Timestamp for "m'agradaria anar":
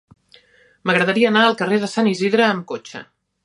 0.91-1.45